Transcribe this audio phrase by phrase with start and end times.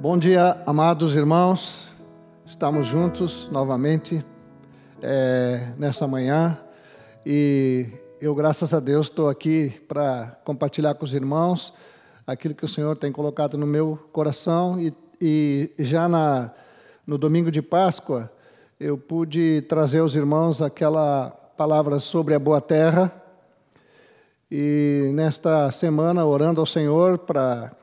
[0.00, 1.86] Bom dia, amados irmãos.
[2.46, 4.24] Estamos juntos novamente
[5.02, 6.58] é, nessa manhã.
[7.26, 7.86] E
[8.18, 11.74] eu, graças a Deus, estou aqui para compartilhar com os irmãos
[12.26, 14.80] aquilo que o Senhor tem colocado no meu coração.
[14.80, 16.50] E, e já na,
[17.06, 18.32] no domingo de Páscoa
[18.80, 21.28] eu pude trazer aos irmãos aquela
[21.58, 23.12] palavra sobre a boa terra.
[24.50, 27.76] E nesta semana orando ao Senhor para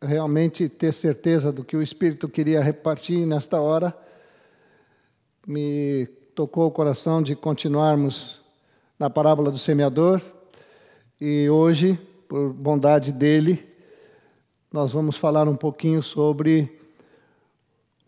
[0.00, 3.96] realmente ter certeza do que o Espírito queria repartir nesta hora,
[5.46, 8.40] me tocou o coração de continuarmos
[8.98, 10.20] na parábola do semeador.
[11.20, 13.66] E hoje, por bondade dele,
[14.72, 16.78] nós vamos falar um pouquinho sobre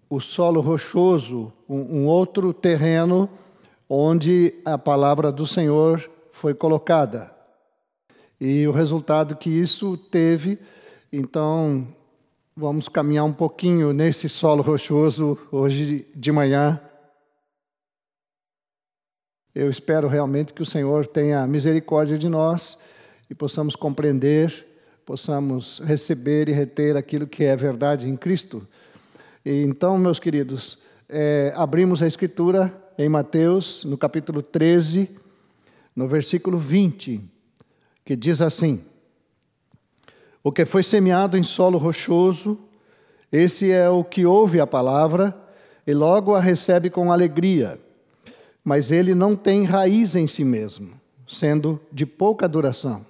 [0.09, 3.29] o solo rochoso, um, um outro terreno
[3.88, 7.34] onde a palavra do Senhor foi colocada.
[8.41, 10.59] E o resultado que isso teve
[11.12, 11.88] então,
[12.56, 16.80] vamos caminhar um pouquinho nesse solo rochoso hoje de manhã.
[19.52, 22.79] Eu espero realmente que o Senhor tenha misericórdia de nós
[23.29, 24.65] e possamos compreender,
[25.04, 28.65] possamos receber e reter aquilo que é verdade em Cristo.
[29.45, 35.10] E então, meus queridos, é, abrimos a Escritura em Mateus, no capítulo 13,
[35.96, 37.20] no versículo 20,
[38.04, 38.85] que diz assim:
[40.43, 42.59] o que foi semeado em solo rochoso,
[43.30, 45.35] esse é o que ouve a palavra
[45.87, 47.79] e logo a recebe com alegria,
[48.65, 50.93] mas ele não tem raiz em si mesmo,
[51.27, 53.05] sendo de pouca duração.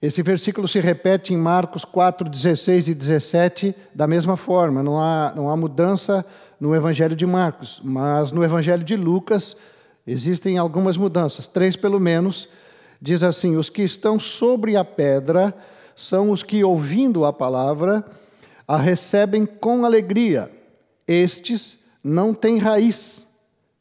[0.00, 5.32] Esse versículo se repete em Marcos 4, 16 e 17 da mesma forma, não há,
[5.34, 6.26] não há mudança
[6.58, 9.56] no Evangelho de Marcos, mas no Evangelho de Lucas
[10.06, 12.48] existem algumas mudanças, três pelo menos
[13.02, 15.52] diz assim: Os que estão sobre a pedra
[15.96, 18.04] são os que, ouvindo a palavra,
[18.66, 20.50] a recebem com alegria.
[21.06, 23.28] Estes não têm raiz,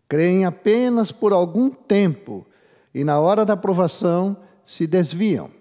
[0.09, 2.45] creem apenas por algum tempo
[2.93, 5.51] e, na hora da aprovação, se desviam.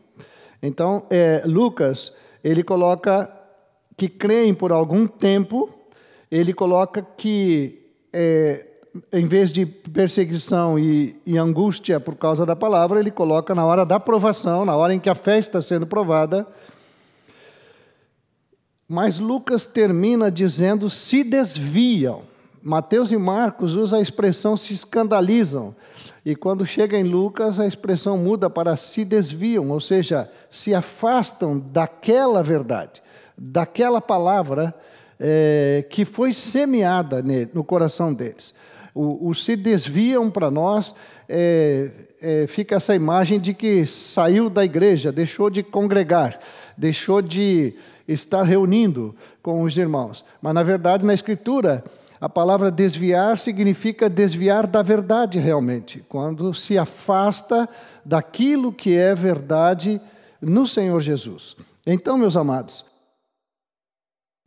[0.63, 3.31] Então, é, Lucas, ele coloca
[3.97, 5.69] que creem por algum tempo,
[6.31, 8.67] ele coloca que é,
[9.13, 13.87] em vez de perseguição e, e, angústia por causa da palavra, ele coloca na hora
[13.87, 16.47] da provação, na hora em que a fé está sendo provada.
[18.89, 22.23] Mas Lucas termina dizendo: se desviam.
[22.63, 25.75] Mateus e Marcos usam a expressão se escandalizam.
[26.27, 31.59] E quando chega em Lucas, a expressão muda para se desviam, ou seja, se afastam
[31.59, 33.03] daquela verdade,
[33.39, 34.75] daquela palavra
[35.19, 37.25] é, que foi semeada
[37.55, 38.53] no coração deles
[39.01, 40.95] o, o se desviam para nós,
[41.27, 41.91] é,
[42.21, 46.39] é, fica essa imagem de que saiu da igreja, deixou de congregar,
[46.77, 47.75] deixou de
[48.07, 50.23] estar reunindo com os irmãos.
[50.43, 51.83] Mas, na verdade, na Escritura,
[52.21, 57.67] a palavra desviar significa desviar da verdade realmente, quando se afasta
[58.05, 59.99] daquilo que é verdade
[60.43, 61.57] no Senhor Jesus.
[61.87, 62.85] Então, meus amados,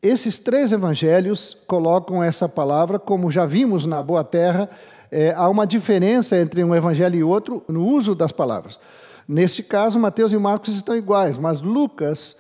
[0.04, 4.70] esses três evangelhos colocam essa palavra, como já vimos na Boa Terra,
[5.10, 8.78] é, há uma diferença entre um evangelho e outro no uso das palavras.
[9.26, 12.36] Neste caso, Mateus e Marcos estão iguais, mas Lucas,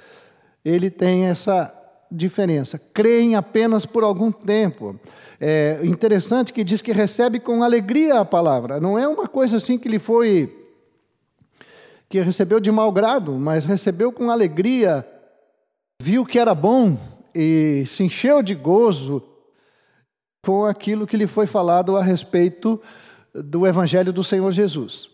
[0.66, 1.74] ele tem essa
[2.12, 2.78] diferença.
[2.94, 5.00] Creem apenas por algum tempo.
[5.40, 8.82] É interessante que diz que recebe com alegria a palavra.
[8.82, 10.60] Não é uma coisa assim que ele foi
[12.10, 15.08] que recebeu de mau grado, mas recebeu com alegria,
[16.00, 16.96] viu que era bom,
[17.34, 19.24] e se encheu de gozo
[20.44, 22.82] com aquilo que lhe foi falado a respeito
[23.34, 25.10] do Evangelho do Senhor Jesus.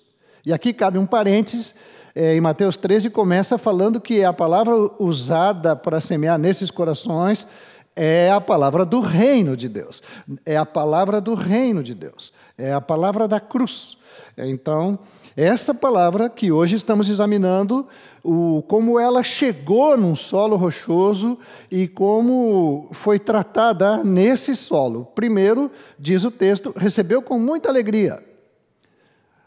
[0.45, 1.75] E aqui cabe um parênteses,
[2.15, 7.47] é, em Mateus 13 começa falando que a palavra usada para semear nesses corações
[7.95, 10.01] é a palavra do reino de Deus,
[10.45, 13.97] é a palavra do reino de Deus, é a palavra da cruz.
[14.37, 14.99] Então,
[15.35, 17.87] essa palavra que hoje estamos examinando,
[18.23, 21.37] o, como ela chegou num solo rochoso
[21.71, 25.05] e como foi tratada nesse solo.
[25.15, 28.23] Primeiro, diz o texto, recebeu com muita alegria,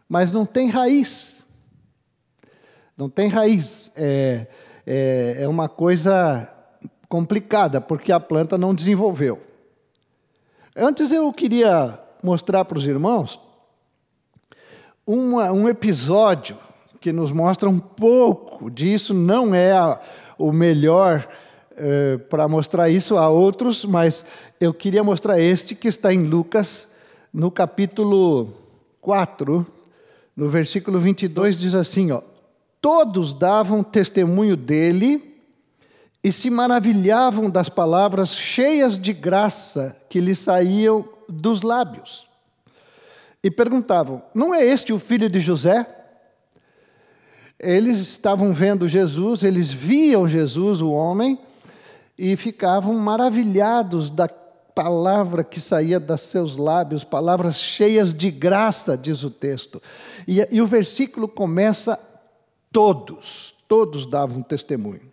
[0.09, 1.47] mas não tem raiz.
[2.97, 3.91] Não tem raiz.
[3.97, 4.47] É,
[4.87, 6.49] é, é uma coisa
[7.09, 9.43] complicada, porque a planta não desenvolveu.
[10.75, 13.39] Antes eu queria mostrar para os irmãos
[15.07, 16.57] uma, um episódio
[17.01, 20.01] que nos mostra um pouco disso, não é a,
[20.39, 21.29] o melhor
[21.77, 24.25] eh, para mostrar isso a outros, mas
[24.61, 26.87] eu queria mostrar este que está em Lucas,
[27.33, 28.53] no capítulo
[29.01, 29.67] 4,
[30.37, 32.23] no versículo 22, diz assim: ó,
[32.81, 35.41] Todos davam testemunho dele
[36.23, 42.29] e se maravilhavam das palavras cheias de graça que lhe saíam dos lábios.
[43.43, 45.87] E perguntavam: Não é este o filho de José?
[47.59, 51.39] Eles estavam vendo Jesus, eles viam Jesus, o homem,
[52.19, 59.23] e ficavam maravilhados da palavra que saía dos seus lábios, palavras cheias de graça, diz
[59.23, 59.81] o texto.
[60.27, 61.99] E, e o versículo começa:
[62.71, 65.13] todos, todos davam testemunho.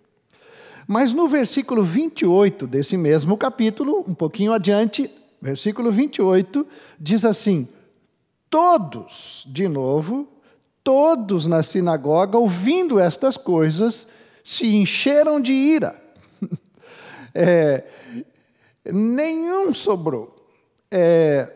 [0.88, 6.66] Mas no versículo 28 desse mesmo capítulo, um pouquinho adiante, versículo 28,
[7.00, 7.68] diz assim:
[8.50, 10.28] Todos, de novo,
[10.84, 14.08] todos na sinagoga, ouvindo estas coisas,
[14.44, 15.96] se encheram de ira.
[17.34, 17.84] é,
[18.86, 20.36] nenhum sobrou.
[20.90, 21.52] É,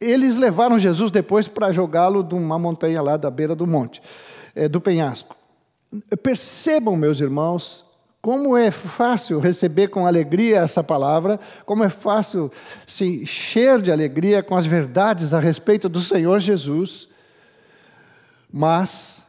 [0.00, 4.02] eles levaram Jesus depois para jogá-lo de uma montanha lá da beira do monte,
[4.54, 5.36] é, do penhasco.
[6.22, 7.85] Percebam, meus irmãos,
[8.26, 12.50] como é fácil receber com alegria essa palavra, como é fácil
[12.84, 17.06] se encher de alegria com as verdades a respeito do Senhor Jesus.
[18.52, 19.24] Mas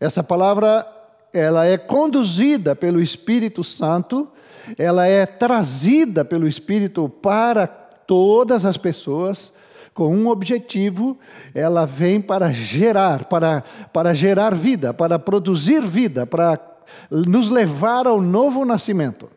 [0.00, 0.86] essa palavra
[1.34, 4.26] ela é conduzida pelo Espírito Santo
[4.78, 9.52] ela é trazida pelo Espírito para todas as pessoas
[9.92, 11.18] com um objetivo,
[11.54, 16.69] ela vem para gerar, para, para gerar vida, para produzir vida, para
[17.10, 19.30] nos levar ao novo nascimento.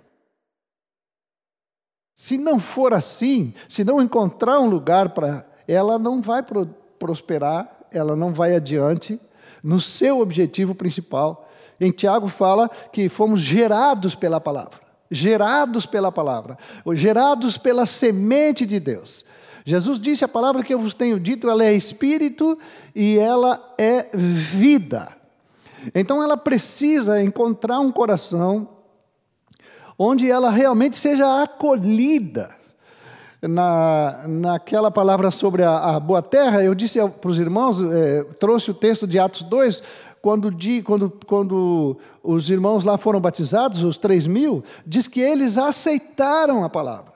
[2.16, 6.66] Se não for assim, se não encontrar um lugar para, ela não vai pro,
[7.00, 9.20] prosperar, ela não vai adiante
[9.64, 11.50] no seu objetivo principal.
[11.80, 14.84] Em Tiago fala que fomos gerados pela palavra
[15.14, 16.58] gerados pela palavra,
[16.94, 19.24] gerados pela semente de Deus.
[19.64, 22.58] Jesus disse: A palavra que eu vos tenho dito, ela é espírito
[22.96, 25.10] e ela é vida.
[25.94, 28.68] Então ela precisa encontrar um coração
[29.98, 32.50] onde ela realmente seja acolhida.
[33.42, 38.72] Na, naquela palavra sobre a, a boa terra, eu disse para os irmãos, é, trouxe
[38.72, 39.84] o texto de Atos 2,
[40.22, 40.50] quando,
[40.86, 46.70] quando, quando os irmãos lá foram batizados, os três mil, diz que eles aceitaram a
[46.70, 47.12] palavra.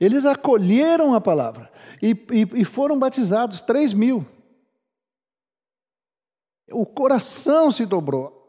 [0.00, 1.70] Eles acolheram a palavra
[2.02, 4.26] e, e, e foram batizados, três mil.
[6.70, 8.40] O coração se dobrou.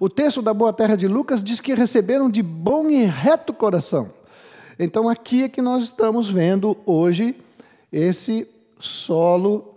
[0.00, 4.10] O texto da Boa Terra de Lucas diz que receberam de bom e reto coração.
[4.78, 7.36] Então, aqui é que nós estamos vendo hoje
[7.92, 8.48] esse
[8.80, 9.74] solo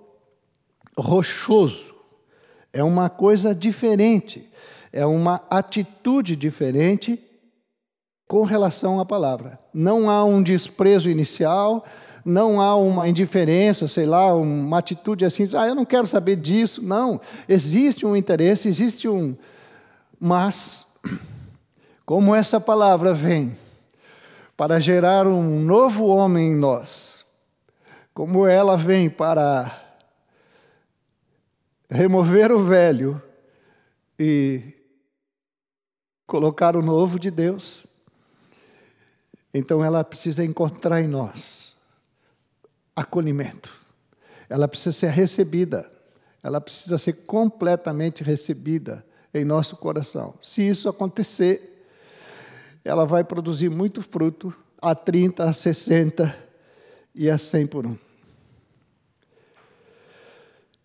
[0.98, 1.94] rochoso.
[2.72, 4.50] É uma coisa diferente,
[4.92, 7.22] é uma atitude diferente
[8.28, 9.60] com relação à palavra.
[9.74, 11.86] Não há um desprezo inicial,
[12.26, 16.82] não há uma indiferença, sei lá, uma atitude assim, ah, eu não quero saber disso.
[16.82, 19.38] Não, existe um interesse, existe um.
[20.20, 20.88] Mas,
[22.04, 23.56] como essa palavra vem
[24.58, 27.24] para gerar um novo homem em nós,
[28.12, 29.84] como ela vem para
[31.88, 33.22] remover o velho
[34.18, 34.74] e
[36.26, 37.86] colocar o novo de Deus.
[39.54, 41.65] Então ela precisa encontrar em nós
[42.96, 43.70] acolhimento.
[44.50, 45.92] Ela precisa ser recebida.
[46.42, 50.36] Ela precisa ser completamente recebida em nosso coração.
[50.42, 51.88] Se isso acontecer,
[52.84, 56.38] ela vai produzir muito fruto a 30, a 60
[57.14, 57.98] e a 100 por um.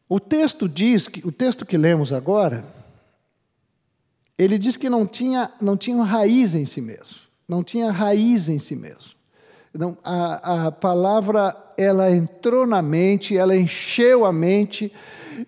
[0.09, 2.65] O texto diz que o texto que lemos agora,
[4.37, 8.59] ele diz que não tinha não tinha raiz em si mesmo, não tinha raiz em
[8.59, 9.13] si mesmo.
[9.73, 14.93] Não, a, a palavra ela entrou na mente, ela encheu a mente,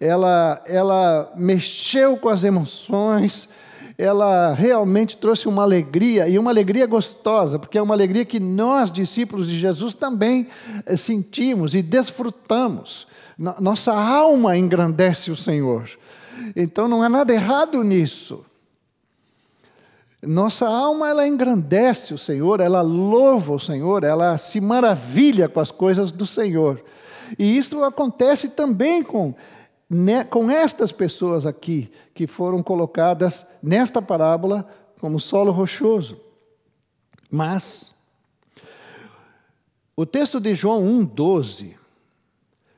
[0.01, 3.49] ela ela mexeu com as emoções,
[3.99, 8.91] ela realmente trouxe uma alegria, e uma alegria gostosa, porque é uma alegria que nós,
[8.91, 10.47] discípulos de Jesus, também
[10.87, 13.07] eh, sentimos e desfrutamos.
[13.39, 15.89] Nossa alma engrandece o Senhor.
[16.55, 18.45] Então não há nada errado nisso.
[20.23, 25.73] Nossa alma ela engrandece o Senhor, ela louva o Senhor, ela se maravilha com as
[25.73, 26.83] coisas do Senhor.
[27.37, 29.35] E isso acontece também com,
[29.91, 34.69] né, com estas pessoas aqui, que foram colocadas nesta parábola
[35.01, 36.21] como solo rochoso.
[37.29, 37.93] Mas,
[39.97, 41.75] o texto de João 1,12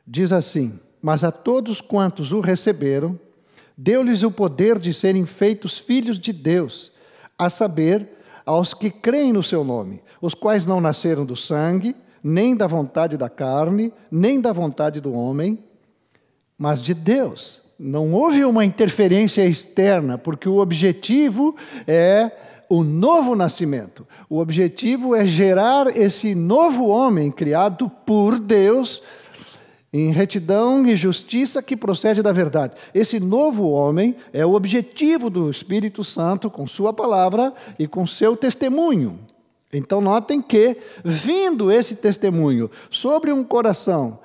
[0.07, 3.21] diz assim: Mas a todos quantos o receberam,
[3.77, 6.94] deu-lhes o poder de serem feitos filhos de Deus,
[7.39, 8.09] a saber,
[8.45, 13.17] aos que creem no seu nome, os quais não nasceram do sangue, nem da vontade
[13.17, 15.63] da carne, nem da vontade do homem,
[16.57, 17.63] mas de Deus.
[17.79, 22.31] Não houve uma interferência externa, porque o objetivo é
[22.69, 24.07] o novo nascimento.
[24.29, 29.03] O objetivo é gerar esse novo homem criado por Deus
[29.95, 32.75] em retidão e justiça que procede da verdade.
[32.93, 38.37] Esse novo homem é o objetivo do Espírito Santo com sua palavra e com seu
[38.37, 39.21] testemunho.
[39.73, 44.19] Então, notem que, vindo esse testemunho sobre um coração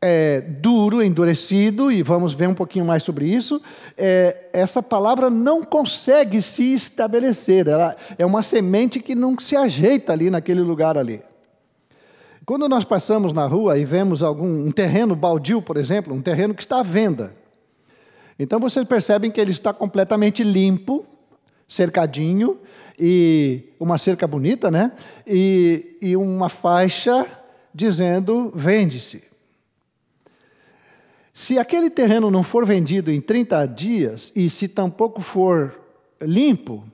[0.00, 3.60] é, duro, endurecido, e vamos ver um pouquinho mais sobre isso,
[3.98, 10.10] é, essa palavra não consegue se estabelecer, ela é uma semente que não se ajeita
[10.14, 11.20] ali naquele lugar ali.
[12.44, 16.54] Quando nós passamos na rua e vemos algum um terreno baldio, por exemplo, um terreno
[16.54, 17.36] que está à venda,
[18.38, 21.06] então vocês percebem que ele está completamente limpo,
[21.68, 22.58] cercadinho,
[22.98, 24.92] e uma cerca bonita, né?
[25.26, 27.26] E, e uma faixa
[27.72, 29.22] dizendo: vende-se.
[31.32, 35.80] Se aquele terreno não for vendido em 30 dias e se tampouco for
[36.20, 36.84] limpo,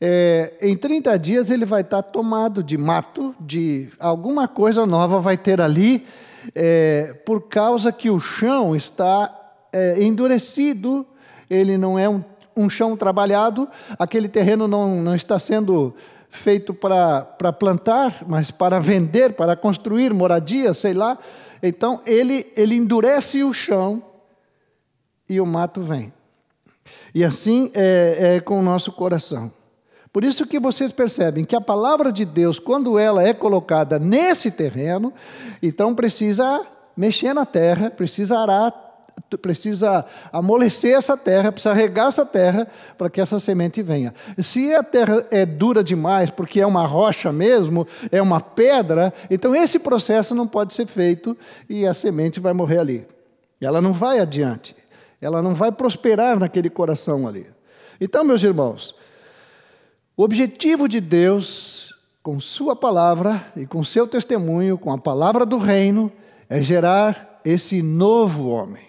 [0.00, 5.36] é, em 30 dias ele vai estar tomado de mato, de alguma coisa nova vai
[5.36, 6.06] ter ali,
[6.54, 9.34] é, por causa que o chão está
[9.72, 11.04] é, endurecido,
[11.50, 12.22] ele não é um,
[12.56, 15.94] um, chão trabalhado, aquele terreno não, não está sendo
[16.30, 21.18] feito para plantar, mas para vender, para construir moradia, sei lá.
[21.60, 24.02] Então ele, ele endurece o chão
[25.28, 26.12] e o mato vem.
[27.14, 29.50] E assim é, é com o nosso coração.
[30.18, 34.50] Por isso que vocês percebem que a palavra de Deus, quando ela é colocada nesse
[34.50, 35.14] terreno,
[35.62, 38.72] então precisa mexer na terra, precisa arar,
[39.40, 42.66] precisa amolecer essa terra, precisa regar essa terra
[42.98, 44.12] para que essa semente venha.
[44.42, 49.54] Se a terra é dura demais, porque é uma rocha mesmo, é uma pedra, então
[49.54, 51.38] esse processo não pode ser feito
[51.70, 53.06] e a semente vai morrer ali.
[53.60, 54.74] Ela não vai adiante,
[55.20, 57.46] ela não vai prosperar naquele coração ali.
[58.00, 58.97] Então, meus irmãos,
[60.18, 61.94] o objetivo de Deus,
[62.24, 66.10] com Sua palavra e com seu testemunho, com a palavra do reino,
[66.48, 68.82] é gerar esse novo homem,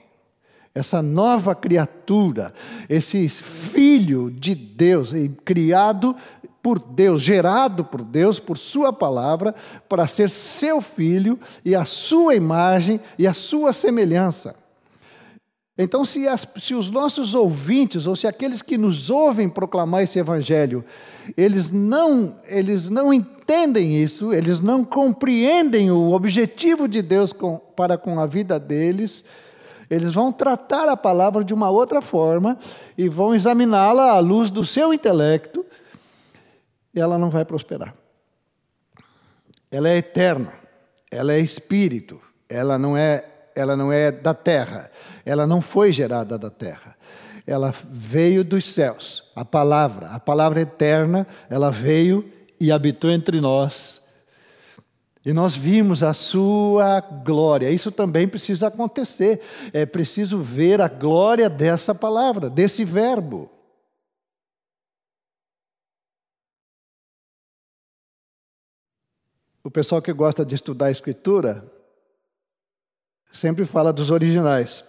[0.74, 2.52] essa nova criatura,
[2.90, 5.12] esse filho de Deus,
[5.46, 6.16] criado
[6.64, 9.54] por Deus, gerado por Deus, por Sua palavra,
[9.88, 14.56] para ser seu filho e a sua imagem e a sua semelhança.
[15.82, 20.20] Então, se, as, se, os nossos ouvintes, ou se aqueles que nos ouvem proclamar esse
[20.20, 20.84] evangelho,
[21.38, 27.98] eles não, eles não entendem isso, eles não compreendem o objetivo de Deus com, para
[27.98, 29.24] com a vida deles,
[29.90, 32.58] eles vão tratar a palavra de uma outra forma
[32.98, 35.66] e vão examiná-la à luz do seu intelecto,
[36.94, 37.96] e ela não vai prosperar.
[39.72, 40.52] Ela é eterna,
[41.10, 42.20] ela é espírito,
[42.50, 44.90] ela não é ela não é da terra,
[45.26, 46.96] ela não foi gerada da terra.
[47.46, 49.30] Ela veio dos céus.
[49.36, 54.02] A palavra, a palavra eterna, ela veio e habitou entre nós.
[55.26, 57.70] E nós vimos a sua glória.
[57.70, 59.42] Isso também precisa acontecer.
[59.74, 63.50] É preciso ver a glória dessa palavra, desse verbo.
[69.62, 71.79] O pessoal que gosta de estudar a Escritura
[73.32, 74.84] sempre fala dos originais.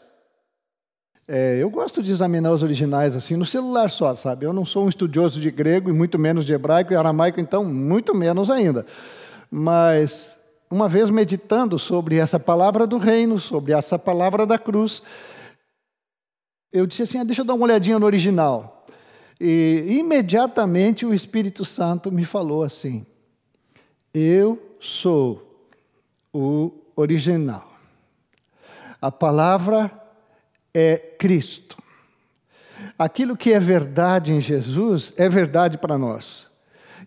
[1.28, 4.44] É, eu gosto de examinar os originais assim no celular só, sabe?
[4.44, 7.64] Eu não sou um estudioso de grego e muito menos de hebraico e aramaico, então
[7.64, 8.84] muito menos ainda.
[9.48, 10.36] Mas
[10.68, 15.02] uma vez meditando sobre essa palavra do reino, sobre essa palavra da cruz,
[16.72, 18.86] eu disse assim: ah, deixa eu dar uma olhadinha no original.
[19.40, 23.06] E imediatamente o Espírito Santo me falou assim:
[24.12, 25.64] eu sou
[26.32, 27.69] o original.
[29.00, 29.90] A palavra
[30.74, 31.76] é Cristo.
[32.98, 36.50] Aquilo que é verdade em Jesus é verdade para nós.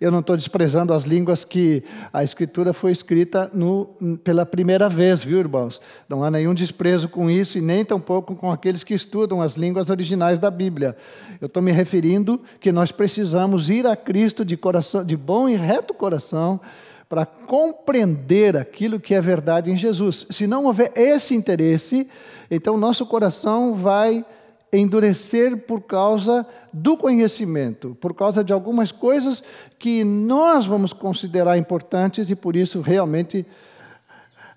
[0.01, 3.85] Eu não estou desprezando as línguas que a Escritura foi escrita no,
[4.23, 5.79] pela primeira vez, viu, irmãos?
[6.09, 9.89] Não há nenhum desprezo com isso e nem tampouco com aqueles que estudam as línguas
[9.89, 10.97] originais da Bíblia.
[11.39, 15.55] Eu estou me referindo que nós precisamos ir a Cristo de, coração, de bom e
[15.55, 16.59] reto coração
[17.13, 20.25] para compreender aquilo que é verdade em Jesus.
[20.31, 22.09] Se não houver esse interesse,
[22.49, 24.25] então nosso coração vai
[24.73, 26.43] endurecer por causa
[26.73, 29.43] do conhecimento, por causa de algumas coisas
[29.77, 33.45] que nós vamos considerar importantes e por isso realmente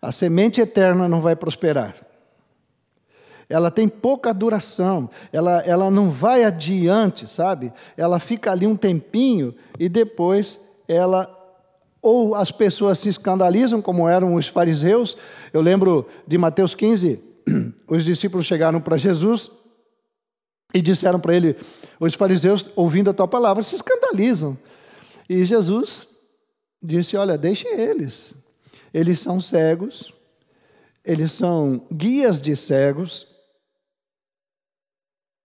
[0.00, 1.94] a semente eterna não vai prosperar.
[3.50, 7.70] Ela tem pouca duração, ela, ela não vai adiante, sabe?
[7.98, 10.58] Ela fica ali um tempinho e depois
[10.88, 11.35] ela
[12.06, 15.16] ou as pessoas se escandalizam, como eram os fariseus.
[15.52, 17.20] Eu lembro de Mateus 15,
[17.88, 19.50] os discípulos chegaram para Jesus
[20.72, 21.56] e disseram para ele:
[21.98, 24.56] os fariseus, ouvindo a tua palavra, se escandalizam.
[25.28, 26.08] E Jesus
[26.80, 28.34] disse: Olha, deixe eles.
[28.94, 30.14] Eles são cegos,
[31.04, 33.26] eles são guias de cegos.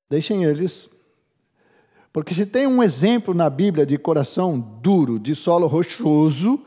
[0.07, 0.91] Deixem eles.
[2.13, 6.59] Porque se tem um exemplo na Bíblia de coração duro, de solo rochoso,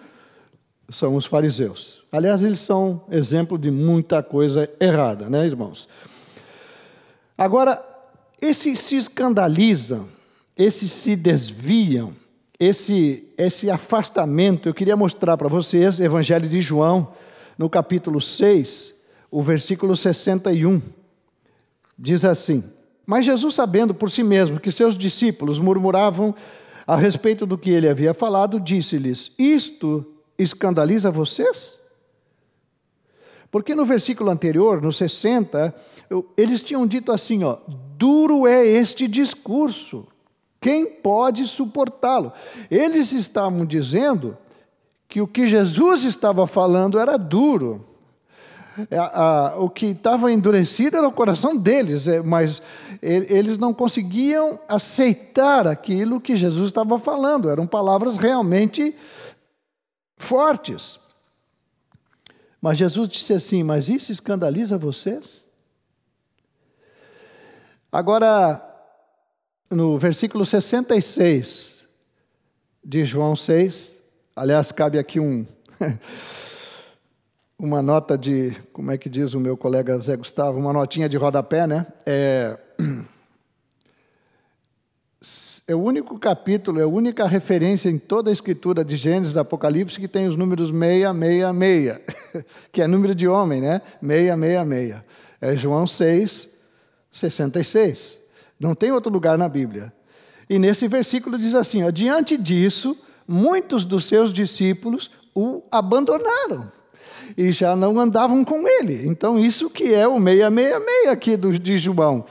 [0.88, 2.02] são os fariseus.
[2.10, 5.88] Aliás, eles são exemplo de muita coisa errada, né, irmãos?
[7.36, 7.84] Agora,
[8.40, 10.08] esses se escandalizam,
[10.56, 12.14] esses se desviam,
[12.58, 17.12] esse, esse afastamento, eu queria mostrar para vocês, Evangelho de João,
[17.58, 18.94] no capítulo 6,
[19.30, 20.80] o versículo 61,
[21.98, 22.62] diz assim:
[23.06, 26.34] Mas Jesus, sabendo por si mesmo que seus discípulos murmuravam
[26.86, 30.04] a respeito do que ele havia falado, disse-lhes: Isto
[30.38, 31.78] escandaliza vocês?
[33.50, 35.72] Porque no versículo anterior, no 60,
[36.36, 37.58] eles tinham dito assim: ó,
[37.96, 40.06] duro é este discurso,
[40.60, 42.32] quem pode suportá-lo?
[42.70, 44.36] Eles estavam dizendo
[45.08, 47.84] que o que Jesus estava falando era duro.
[48.90, 52.60] É, o que estava endurecido era o coração deles, é, mas
[53.00, 58.96] eles não conseguiam aceitar aquilo que Jesus estava falando, eram palavras realmente
[60.16, 60.98] fortes.
[62.60, 65.46] Mas Jesus disse assim: Mas isso escandaliza vocês?
[67.92, 68.60] Agora,
[69.70, 71.84] no versículo 66
[72.82, 74.00] de João 6,
[74.34, 75.46] aliás, cabe aqui um.
[77.58, 81.16] uma nota de, como é que diz o meu colega Zé Gustavo, uma notinha de
[81.16, 81.86] rodapé, né?
[82.04, 82.58] É,
[85.66, 89.38] é o único capítulo, é a única referência em toda a escritura de Gênesis e
[89.38, 93.80] Apocalipse que tem os números 666, que é número de homem, né?
[94.00, 95.02] 666.
[95.40, 96.50] É João 6,
[97.12, 98.18] 66.
[98.58, 99.92] Não tem outro lugar na Bíblia.
[100.50, 102.96] E nesse versículo diz assim: ó, diante disso,
[103.26, 106.70] muitos dos seus discípulos o abandonaram
[107.36, 109.06] e já não andavam com ele.
[109.06, 112.24] Então, isso que é o 666 aqui do, de João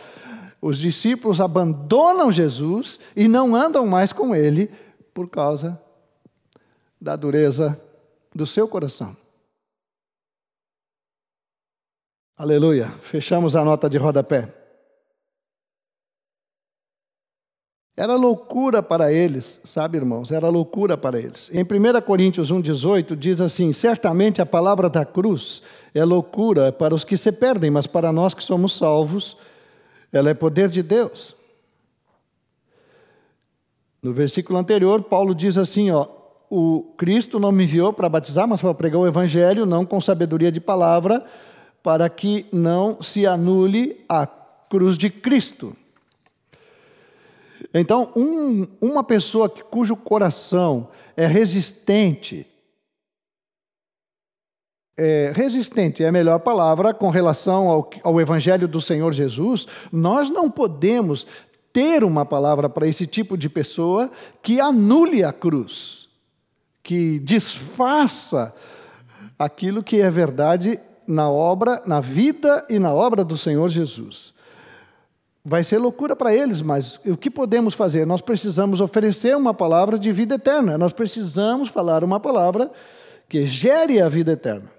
[0.64, 4.72] os discípulos abandonam Jesus e não andam mais com ele
[5.14, 5.78] por causa
[7.02, 7.78] da dureza
[8.34, 9.14] do seu coração.
[12.38, 12.90] Aleluia.
[13.02, 14.54] Fechamos a nota de rodapé.
[17.96, 20.32] Era loucura para eles, sabe, irmãos?
[20.32, 21.52] Era loucura para eles.
[21.54, 25.62] Em 1 Coríntios 1,18 diz assim: Certamente a palavra da cruz
[25.94, 29.38] é loucura para os que se perdem, mas para nós que somos salvos,
[30.12, 31.36] ela é poder de Deus.
[34.02, 36.08] No versículo anterior, Paulo diz assim: ó,
[36.50, 40.52] o Cristo não me enviou para batizar, mas para pregar o evangelho, não com sabedoria
[40.52, 41.24] de palavra,
[41.84, 45.78] para que não se anule a cruz de Cristo.
[47.74, 52.48] Então, um, uma pessoa cujo coração é resistente
[54.98, 60.30] é, resistente é a melhor palavra com relação ao, ao Evangelho do Senhor Jesus, nós
[60.30, 61.26] não podemos
[61.72, 66.08] ter uma palavra para esse tipo de pessoa que anule a cruz,
[66.84, 68.54] que desfaça
[69.38, 74.34] aquilo que é verdade na obra, na vida e na obra do Senhor Jesus.
[75.46, 78.08] Vai ser loucura para eles, mas o que podemos fazer?
[78.08, 82.72] Nós precisamos oferecer uma palavra de vida eterna, nós precisamos falar uma palavra
[83.28, 84.72] que gere a vida eterna.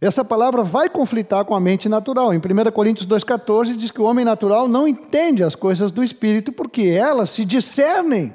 [0.00, 2.34] Essa palavra vai conflitar com a mente natural.
[2.34, 6.52] Em 1 Coríntios 2,14 diz que o homem natural não entende as coisas do espírito
[6.52, 8.34] porque elas se discernem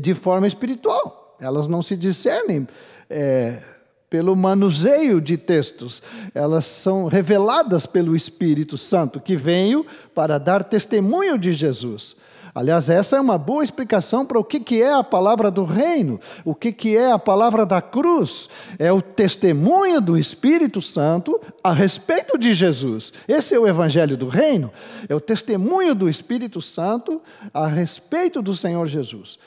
[0.00, 1.36] de forma espiritual.
[1.40, 2.68] Elas não se discernem
[3.08, 3.62] é,
[4.10, 6.02] pelo manuseio de textos.
[6.34, 12.16] Elas são reveladas pelo Espírito Santo que veio para dar testemunho de Jesus.
[12.52, 16.52] Aliás, essa é uma boa explicação para o que é a palavra do reino, o
[16.52, 18.48] que é a palavra da cruz.
[18.76, 23.12] É o testemunho do Espírito Santo a respeito de Jesus.
[23.28, 24.72] Esse é o evangelho do reino,
[25.08, 27.22] é o testemunho do Espírito Santo
[27.54, 29.38] a respeito do Senhor Jesus.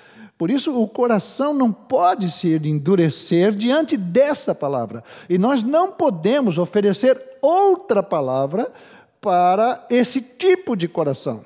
[0.43, 5.01] Por isso, o coração não pode se endurecer diante dessa palavra.
[5.29, 8.69] E nós não podemos oferecer outra palavra
[9.21, 11.45] para esse tipo de coração.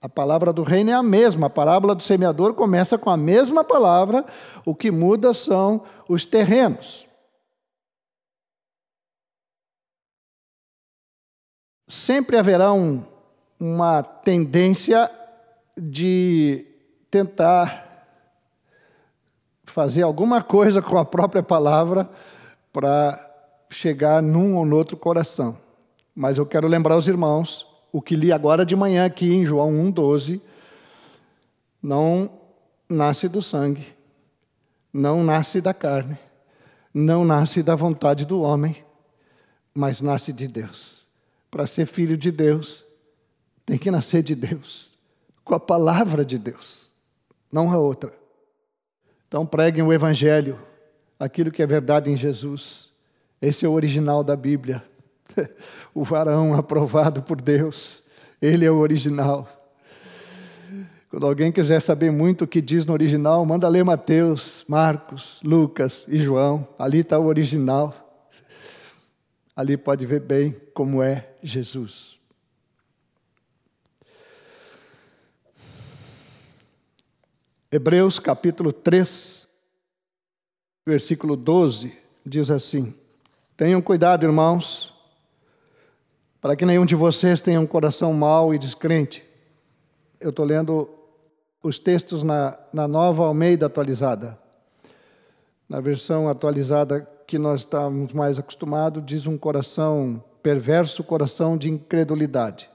[0.00, 3.62] A palavra do reino é a mesma, a parábola do semeador começa com a mesma
[3.62, 4.24] palavra,
[4.64, 7.06] o que muda são os terrenos.
[11.86, 13.04] Sempre haverá um,
[13.60, 15.10] uma tendência
[15.76, 16.64] de
[17.10, 17.89] tentar
[19.70, 22.08] fazer alguma coisa com a própria palavra
[22.72, 23.18] para
[23.70, 25.56] chegar num ou no outro coração.
[26.14, 29.72] Mas eu quero lembrar os irmãos o que li agora de manhã aqui em João
[29.72, 30.40] 1,12,
[31.82, 32.30] não
[32.88, 33.86] nasce do sangue,
[34.92, 36.18] não nasce da carne,
[36.92, 38.84] não nasce da vontade do homem,
[39.74, 41.06] mas nasce de Deus.
[41.50, 42.84] Para ser filho de Deus,
[43.66, 44.94] tem que nascer de Deus,
[45.44, 46.92] com a palavra de Deus,
[47.50, 48.19] não a outra.
[49.30, 50.58] Então preguem o Evangelho,
[51.16, 52.92] aquilo que é verdade em Jesus.
[53.40, 54.82] Esse é o original da Bíblia.
[55.92, 58.04] O varão aprovado por Deus,
[58.40, 59.48] ele é o original.
[61.08, 66.04] Quando alguém quiser saber muito o que diz no original, manda ler Mateus, Marcos, Lucas
[66.06, 66.66] e João.
[66.78, 68.22] Ali está o original.
[69.56, 72.19] Ali pode ver bem como é Jesus.
[77.72, 79.46] Hebreus capítulo 3,
[80.84, 82.92] versículo 12, diz assim:
[83.56, 84.92] Tenham cuidado, irmãos,
[86.40, 89.24] para que nenhum de vocês tenha um coração mau e descrente.
[90.18, 90.90] Eu estou lendo
[91.62, 94.36] os textos na, na nova Almeida atualizada.
[95.68, 102.68] Na versão atualizada que nós estamos mais acostumados, diz um coração perverso, coração de incredulidade.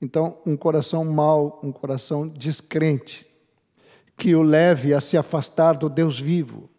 [0.00, 3.23] Então, um coração mau, um coração descrente,
[4.16, 6.70] que o leve a se afastar do Deus vivo.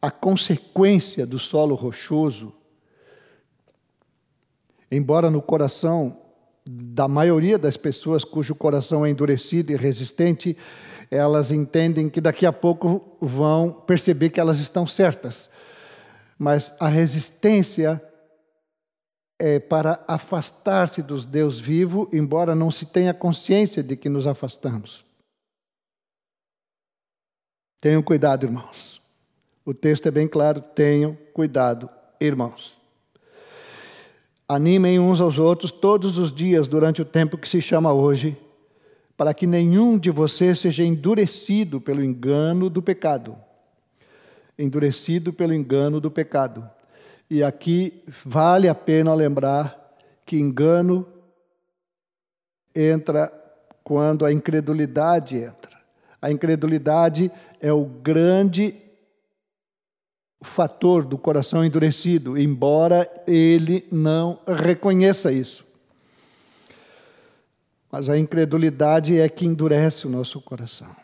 [0.00, 2.52] A consequência do solo rochoso,
[4.90, 6.18] embora no coração
[6.64, 10.56] da maioria das pessoas cujo coração é endurecido e resistente,
[11.10, 15.50] elas entendem que daqui a pouco vão perceber que elas estão certas.
[16.38, 18.02] Mas a resistência
[19.44, 25.04] é para afastar-se dos Deus vivo, embora não se tenha consciência de que nos afastamos.
[27.80, 29.02] Tenham cuidado, irmãos.
[29.64, 32.78] O texto é bem claro: tenham cuidado, irmãos.
[34.48, 38.36] Animem uns aos outros todos os dias durante o tempo que se chama hoje,
[39.16, 43.36] para que nenhum de vocês seja endurecido pelo engano do pecado.
[44.56, 46.70] Endurecido pelo engano do pecado.
[47.34, 51.08] E aqui vale a pena lembrar que engano
[52.76, 53.32] entra
[53.82, 55.80] quando a incredulidade entra.
[56.20, 58.76] A incredulidade é o grande
[60.42, 65.64] fator do coração endurecido, embora ele não reconheça isso.
[67.90, 70.94] Mas a incredulidade é que endurece o nosso coração.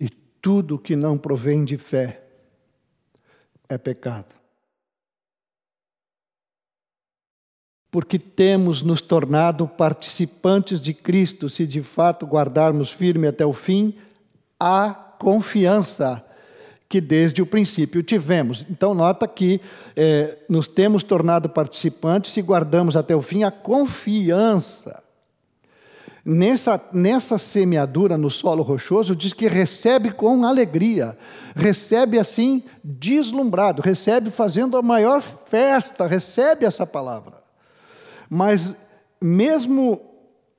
[0.00, 2.22] E tudo que não provém de fé
[3.68, 4.43] é pecado.
[7.94, 13.94] Porque temos nos tornado participantes de Cristo se de fato guardarmos firme até o fim
[14.58, 16.24] a confiança
[16.88, 18.66] que desde o princípio tivemos.
[18.68, 19.60] Então, nota que
[19.94, 25.00] é, nos temos tornado participantes se guardamos até o fim a confiança.
[26.24, 31.16] Nessa, nessa semeadura no solo rochoso, diz que recebe com alegria,
[31.54, 37.43] recebe assim deslumbrado, recebe fazendo a maior festa, recebe essa palavra.
[38.28, 38.74] Mas,
[39.20, 40.00] mesmo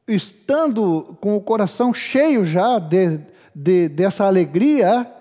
[0.08, 3.20] estando com o coração cheio já de,
[3.54, 5.12] de, dessa alegria,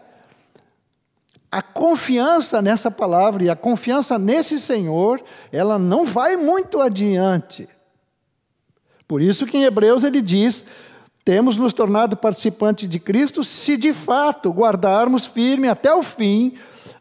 [1.50, 7.68] a confiança nessa palavra e a confiança nesse Senhor, ela não vai muito adiante.
[9.06, 10.64] Por isso que em Hebreus ele diz:
[11.24, 16.54] temos nos tornado participantes de Cristo se de fato guardarmos firme até o fim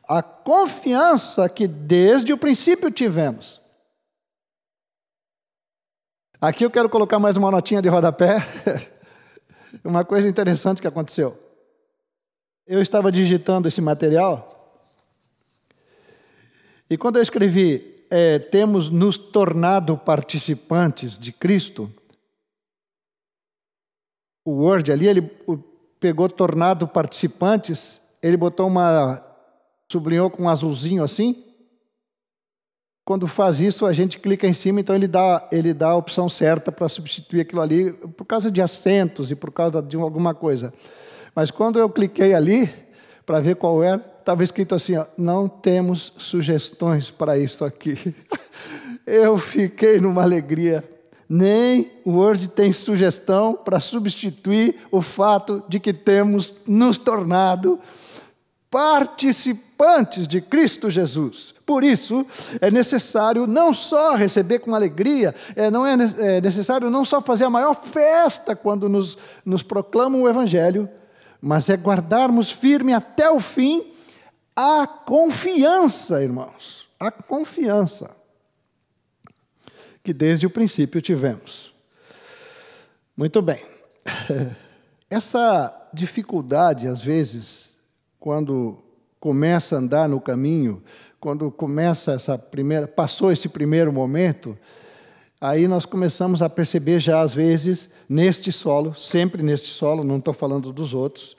[0.08, 3.63] a confiança que desde o princípio tivemos.
[6.44, 8.46] Aqui eu quero colocar mais uma notinha de rodapé.
[9.82, 11.40] uma coisa interessante que aconteceu.
[12.68, 14.50] Eu estava digitando esse material
[16.90, 21.90] e quando eu escrevi é, temos nos tornado participantes de Cristo,
[24.44, 25.22] o Word ali, ele
[25.98, 29.24] pegou tornado participantes, ele botou uma.
[29.90, 31.53] sublinhou com um azulzinho assim.
[33.06, 36.30] Quando faz isso, a gente clica em cima, então ele dá, ele dá a opção
[36.30, 40.74] certa para substituir aquilo ali, por causa de acentos e por causa de alguma coisa.
[41.36, 42.70] Mas quando eu cliquei ali,
[43.26, 48.16] para ver qual era, estava escrito assim: ó, não temos sugestões para isso aqui.
[49.06, 50.84] eu fiquei numa alegria.
[51.28, 57.80] Nem o Word tem sugestão para substituir o fato de que temos nos tornado
[58.70, 61.53] participantes de Cristo Jesus.
[61.66, 62.26] Por isso,
[62.60, 67.46] é necessário não só receber com alegria, é, não é, é necessário não só fazer
[67.46, 70.90] a maior festa quando nos, nos proclamam o Evangelho,
[71.42, 73.92] mas é guardarmos firme até o fim
[74.56, 78.16] a confiança, irmãos, a confiança
[80.04, 81.74] que desde o princípio tivemos.
[83.16, 83.64] Muito bem.
[85.10, 87.80] Essa dificuldade, às vezes,
[88.20, 88.84] quando
[89.20, 90.84] começa a andar no caminho,
[91.24, 94.58] quando começa essa primeira, passou esse primeiro momento,
[95.40, 100.34] aí nós começamos a perceber já às vezes neste solo, sempre neste solo, não estou
[100.34, 101.38] falando dos outros.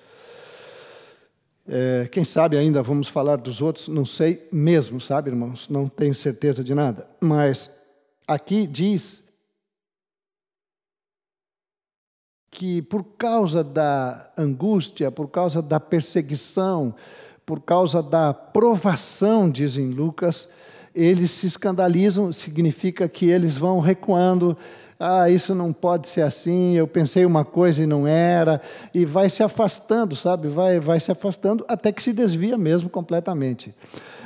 [1.69, 5.69] É, quem sabe ainda vamos falar dos outros, não sei mesmo, sabe, irmãos?
[5.69, 7.07] Não tenho certeza de nada.
[7.23, 7.69] Mas
[8.27, 9.23] aqui diz
[12.51, 16.95] que por causa da angústia, por causa da perseguição,
[17.47, 20.49] por causa da provação, dizem Lucas,
[20.95, 24.57] eles se escandalizam, significa que eles vão recuando,
[24.99, 28.61] ah, isso não pode ser assim, eu pensei uma coisa e não era,
[28.95, 30.49] e vai se afastando, sabe?
[30.49, 33.75] Vai, vai se afastando até que se desvia mesmo completamente.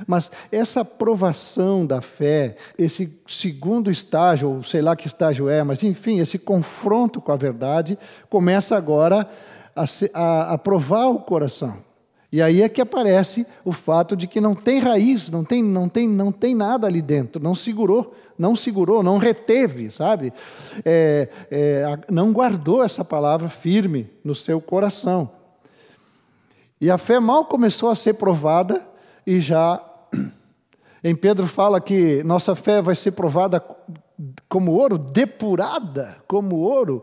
[0.07, 5.83] Mas essa provação da fé, esse segundo estágio, ou sei lá que estágio é, mas
[5.83, 9.28] enfim, esse confronto com a verdade, começa agora
[9.74, 11.88] a, a, a provar o coração.
[12.31, 15.88] E aí é que aparece o fato de que não tem raiz, não tem, não
[15.88, 20.33] tem, não tem nada ali dentro, não segurou, não segurou, não reteve, sabe?
[20.85, 25.31] É, é, não guardou essa palavra firme no seu coração.
[26.79, 28.87] E a fé mal começou a ser provada
[29.27, 29.83] e já
[31.03, 33.64] em Pedro fala que nossa fé vai ser provada
[34.51, 37.03] como ouro, depurada como ouro,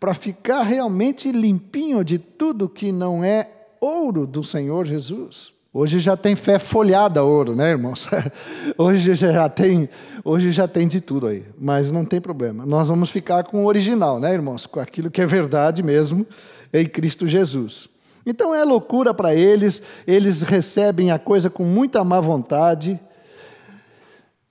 [0.00, 3.53] para ficar realmente limpinho de tudo que não é
[3.84, 5.52] ouro do Senhor Jesus.
[5.72, 8.08] Hoje já tem fé folhada ouro, né, irmãos?
[8.78, 9.88] Hoje já tem,
[10.24, 12.64] hoje já tem de tudo aí, mas não tem problema.
[12.64, 14.66] Nós vamos ficar com o original, né, irmãos?
[14.66, 16.24] Com aquilo que é verdade mesmo
[16.72, 17.88] em Cristo Jesus.
[18.24, 22.98] Então é loucura para eles, eles recebem a coisa com muita má vontade.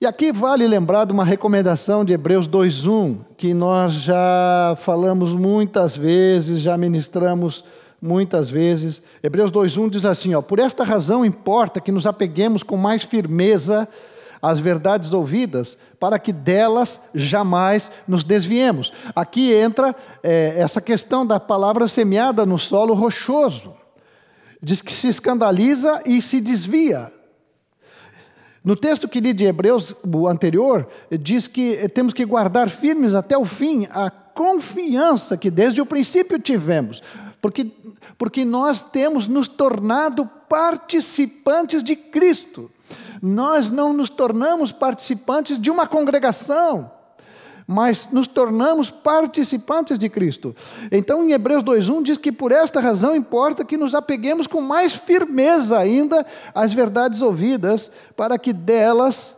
[0.00, 5.96] E aqui vale lembrar de uma recomendação de Hebreus 2:1, que nós já falamos muitas
[5.96, 7.64] vezes, já ministramos
[8.04, 9.00] muitas vezes.
[9.22, 13.88] Hebreus 2:1 diz assim, ó: "Por esta razão importa que nos apeguemos com mais firmeza
[14.42, 21.40] às verdades ouvidas, para que delas jamais nos desviemos." Aqui entra é, essa questão da
[21.40, 23.72] palavra semeada no solo rochoso.
[24.62, 27.10] Diz que se escandaliza e se desvia.
[28.62, 33.36] No texto que li de Hebreus, o anterior, diz que temos que guardar firmes até
[33.36, 37.02] o fim a confiança que desde o princípio tivemos.
[37.44, 37.70] Porque,
[38.16, 42.70] porque nós temos nos tornado participantes de Cristo.
[43.20, 46.90] Nós não nos tornamos participantes de uma congregação,
[47.66, 50.56] mas nos tornamos participantes de Cristo.
[50.90, 54.94] Então, em Hebreus 2:1 diz que por esta razão importa que nos apeguemos com mais
[54.94, 59.36] firmeza ainda às verdades ouvidas, para que delas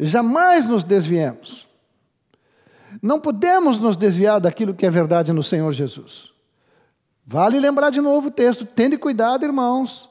[0.00, 1.68] jamais nos desviemos.
[3.02, 6.34] Não podemos nos desviar daquilo que é verdade no Senhor Jesus.
[7.26, 8.64] Vale lembrar de novo o texto.
[8.64, 10.08] Tende cuidado, irmãos.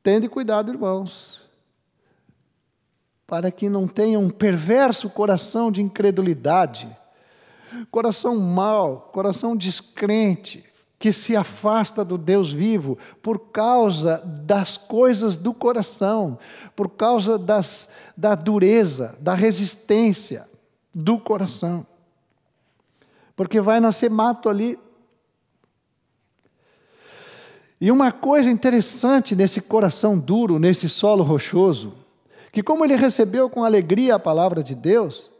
[0.00, 1.42] Tende cuidado, irmãos.
[3.26, 6.96] Para que não tenha um perverso coração de incredulidade,
[7.90, 10.64] coração mau, coração descrente,
[11.00, 16.38] que se afasta do Deus vivo por causa das coisas do coração,
[16.76, 20.48] por causa das, da dureza, da resistência
[20.94, 21.84] do coração.
[23.34, 24.78] Porque vai nascer mato ali
[27.80, 31.94] e uma coisa interessante nesse coração duro, nesse solo rochoso,
[32.52, 35.30] que como ele recebeu com alegria a palavra de Deus,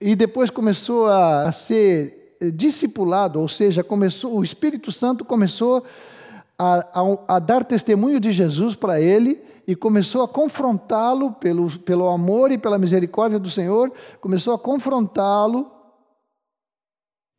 [0.00, 5.84] e depois começou a, ser discipulado, ou seja, começou, o Espírito Santo começou
[6.58, 12.08] a, a, a dar testemunho de Jesus para ele e começou a confrontá-lo pelo, pelo
[12.08, 15.70] amor e pela misericórdia do Senhor, começou a confrontá-lo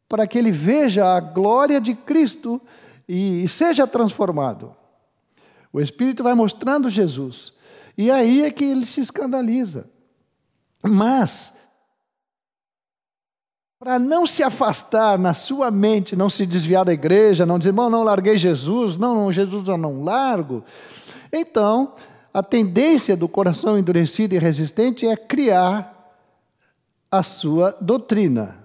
[0.09, 2.59] para que ele veja a glória de Cristo
[3.07, 4.75] e seja transformado.
[5.71, 7.53] O Espírito vai mostrando Jesus.
[7.97, 9.89] E aí é que ele se escandaliza.
[10.83, 11.57] Mas,
[13.79, 17.89] para não se afastar na sua mente, não se desviar da igreja, não dizer, bom,
[17.89, 20.63] não larguei Jesus, não, não Jesus eu não largo.
[21.31, 21.95] Então,
[22.33, 26.15] a tendência do coração endurecido e resistente é criar
[27.11, 28.56] a sua doutrina.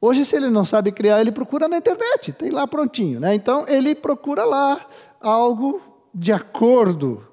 [0.00, 3.18] Hoje, se ele não sabe criar, ele procura na internet, tem lá prontinho.
[3.18, 3.34] Né?
[3.34, 4.86] Então, ele procura lá
[5.20, 5.82] algo
[6.14, 7.26] de acordo,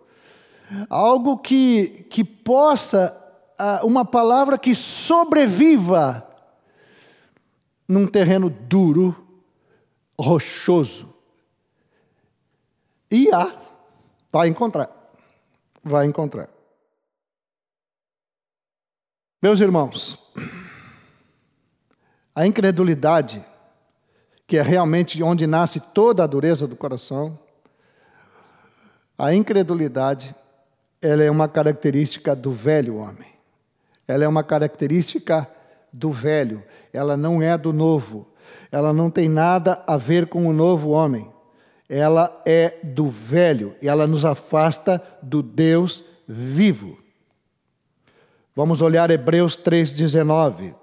[0.89, 3.15] algo que, que possa,
[3.59, 6.27] uh, uma palavra que sobreviva
[7.87, 9.15] num terreno duro,
[10.19, 11.13] rochoso.
[13.11, 13.53] E há,
[14.31, 14.89] vai encontrar,
[15.83, 16.49] vai encontrar.
[19.39, 20.17] Meus irmãos,
[22.35, 23.43] A incredulidade,
[24.45, 27.39] que é realmente onde nasce toda a dureza do coração,
[29.17, 30.35] a incredulidade,
[31.01, 33.33] ela é uma característica do velho homem.
[34.05, 35.49] Ela é uma característica
[35.91, 38.27] do velho, ela não é do novo.
[38.71, 41.31] Ela não tem nada a ver com o novo homem.
[41.87, 46.97] Ela é do velho e ela nos afasta do Deus vivo.
[48.53, 50.75] Vamos olhar Hebreus 3,19.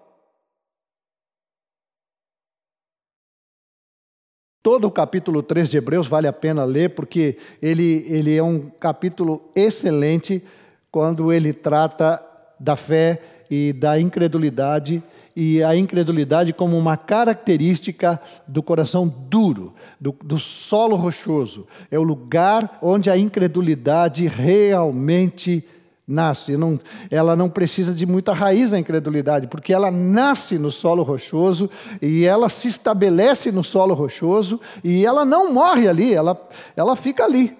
[4.63, 8.71] Todo o capítulo 3 de Hebreus vale a pena ler, porque ele, ele é um
[8.79, 10.41] capítulo excelente
[10.89, 12.23] quando ele trata
[12.61, 13.21] da fé
[13.51, 15.03] e da incredulidade,
[15.35, 21.67] e a incredulidade como uma característica do coração duro, do, do solo rochoso.
[21.91, 25.65] É o lugar onde a incredulidade realmente
[26.13, 26.57] nasce.
[26.57, 26.79] Não,
[27.11, 31.69] ela não precisa de muita raiz a incredulidade, porque ela nasce no solo rochoso
[32.01, 36.41] e ela se estabelece no solo rochoso e ela não morre ali, ela,
[36.77, 37.57] ela fica ali.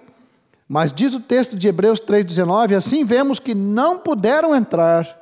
[0.67, 5.19] Mas diz o texto de Hebreus 3,19: assim vemos que não puderam entrar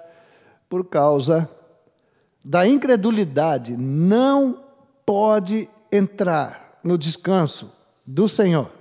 [0.69, 1.49] por causa
[2.43, 4.59] da incredulidade, não
[5.05, 7.71] pode entrar no descanso
[8.05, 8.80] do Senhor.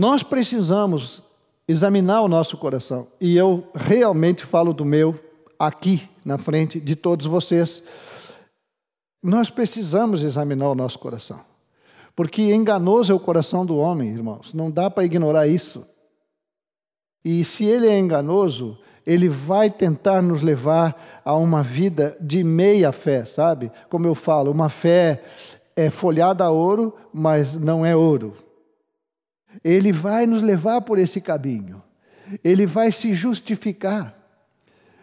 [0.00, 1.22] Nós precisamos
[1.68, 5.14] examinar o nosso coração, e eu realmente falo do meu
[5.58, 7.82] aqui na frente de todos vocês.
[9.22, 11.40] Nós precisamos examinar o nosso coração,
[12.16, 15.86] porque enganoso é o coração do homem, irmãos, não dá para ignorar isso.
[17.22, 22.90] E se ele é enganoso, ele vai tentar nos levar a uma vida de meia
[22.90, 23.70] fé, sabe?
[23.90, 25.22] Como eu falo, uma fé
[25.76, 28.34] é folhada a ouro, mas não é ouro.
[29.64, 31.82] Ele vai nos levar por esse caminho.
[32.44, 34.16] Ele vai se justificar.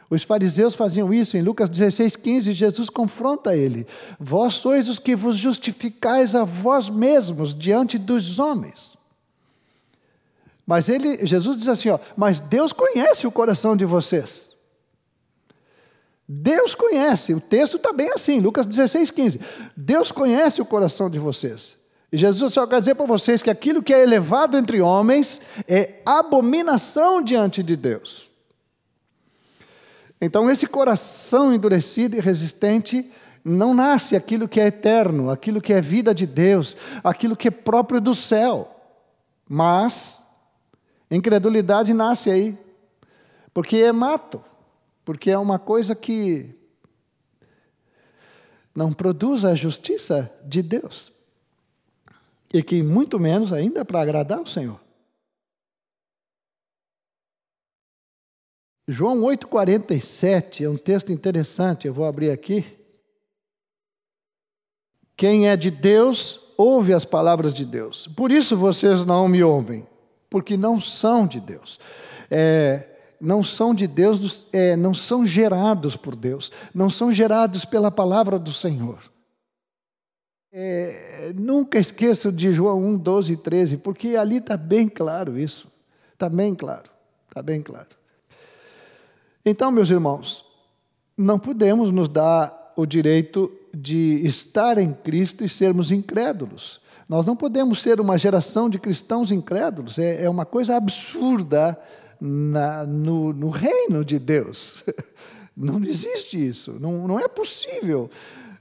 [0.09, 2.53] Os fariseus faziam isso em Lucas 16, 15.
[2.53, 3.85] Jesus confronta ele:
[4.19, 8.97] Vós sois os que vos justificais a vós mesmos diante dos homens.
[10.65, 14.47] Mas ele, Jesus diz assim: ó, Mas Deus conhece o coração de vocês.
[16.29, 19.39] Deus conhece, o texto está bem assim, Lucas 16, 15.
[19.77, 21.76] Deus conhece o coração de vocês.
[22.11, 27.21] Jesus só quer dizer para vocês que aquilo que é elevado entre homens é abominação
[27.21, 28.29] diante de Deus.
[30.19, 33.11] Então, esse coração endurecido e resistente
[33.43, 37.51] não nasce aquilo que é eterno, aquilo que é vida de Deus, aquilo que é
[37.51, 38.73] próprio do céu.
[39.47, 40.25] Mas,
[41.11, 42.57] incredulidade nasce aí,
[43.53, 44.43] porque é mato,
[45.03, 46.55] porque é uma coisa que
[48.73, 51.16] não produz a justiça de Deus
[52.53, 54.79] e que muito menos ainda para agradar o Senhor.
[58.87, 62.65] João 8,47 é um texto interessante, eu vou abrir aqui.
[65.17, 68.07] Quem é de Deus, ouve as palavras de Deus.
[68.07, 69.85] Por isso vocês não me ouvem,
[70.29, 71.79] porque não são de Deus.
[72.31, 72.87] É,
[73.19, 78.39] não são de Deus, é, não são gerados por Deus, não são gerados pela palavra
[78.39, 78.99] do Senhor.
[80.51, 85.67] É, nunca esqueço de João 1, 12 e 13, porque ali está bem claro isso.
[86.13, 86.89] Está bem claro.
[87.27, 87.87] Está bem claro.
[89.45, 90.45] Então, meus irmãos,
[91.17, 96.81] não podemos nos dar o direito de estar em Cristo e sermos incrédulos.
[97.07, 99.97] Nós não podemos ser uma geração de cristãos incrédulos.
[99.97, 101.79] É, é uma coisa absurda
[102.19, 104.83] na, no, no, reino de Deus.
[105.55, 106.77] Não existe isso.
[106.79, 108.11] Não, não é possível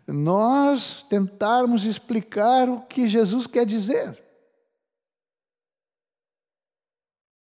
[0.06, 4.22] nós tentarmos explicar o que Jesus quer dizer.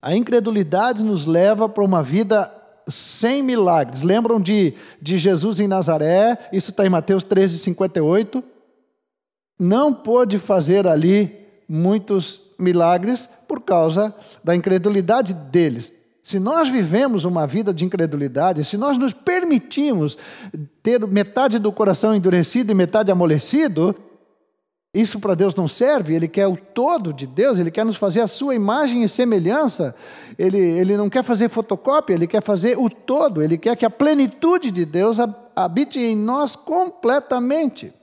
[0.02, 2.54] A incredulidade nos leva para uma vida
[2.88, 4.02] sem milagres.
[4.02, 6.38] Lembram de, de Jesus em Nazaré?
[6.52, 8.44] Isso está em Mateus 13, 58.
[9.60, 15.92] Não pôde fazer ali muitos milagres por causa da incredulidade deles.
[16.22, 20.18] Se nós vivemos uma vida de incredulidade, se nós nos permitimos
[20.84, 23.96] ter metade do coração endurecido e metade amolecido,
[24.94, 28.22] isso para Deus não serve, Ele quer o todo de Deus, Ele quer nos fazer
[28.22, 29.96] a sua imagem e semelhança,
[30.38, 33.90] Ele, ele não quer fazer fotocópia, Ele quer fazer o todo, Ele quer que a
[33.90, 35.18] plenitude de Deus
[35.56, 37.94] habite em nós completamente.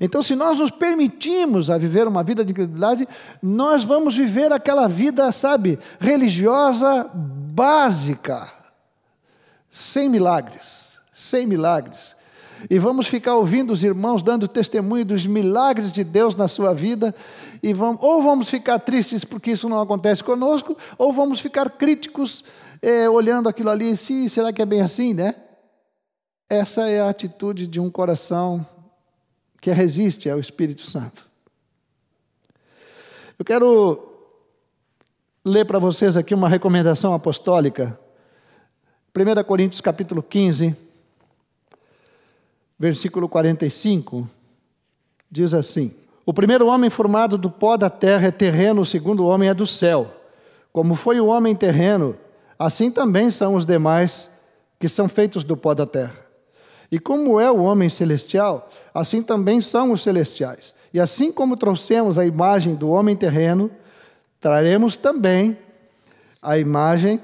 [0.00, 3.08] Então, se nós nos permitimos a viver uma vida de incredulidade,
[3.42, 8.52] nós vamos viver aquela vida, sabe, religiosa básica,
[9.70, 12.16] sem milagres, sem milagres.
[12.70, 17.14] E vamos ficar ouvindo os irmãos dando testemunho dos milagres de Deus na sua vida,
[17.62, 22.44] e vamos, ou vamos ficar tristes porque isso não acontece conosco, ou vamos ficar críticos,
[22.82, 25.34] é, olhando aquilo ali, sim, será que é bem assim, né?
[26.48, 28.64] Essa é a atitude de um coração
[29.66, 31.26] que resiste ao Espírito Santo.
[33.36, 34.00] Eu quero
[35.44, 37.98] ler para vocês aqui uma recomendação apostólica.
[39.12, 40.72] 1 Coríntios capítulo 15,
[42.78, 44.30] versículo 45,
[45.28, 45.92] diz assim:
[46.24, 49.66] O primeiro homem formado do pó da terra é terreno, o segundo homem é do
[49.66, 50.14] céu.
[50.72, 52.16] Como foi o homem terreno,
[52.56, 54.30] assim também são os demais
[54.78, 56.25] que são feitos do pó da terra.
[56.90, 60.74] E como é o homem celestial, assim também são os celestiais.
[60.92, 63.70] E assim como trouxemos a imagem do homem terreno,
[64.40, 65.58] traremos também
[66.40, 67.20] a imagem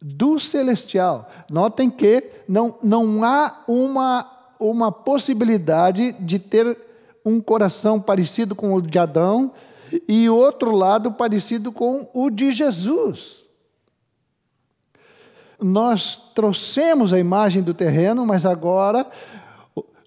[0.00, 1.28] do celestial.
[1.50, 6.78] Notem que não, não há uma, uma possibilidade de ter
[7.24, 9.52] um coração parecido com o de Adão
[10.06, 13.47] e outro lado parecido com o de Jesus
[15.60, 19.06] nós trouxemos a imagem do terreno, mas agora,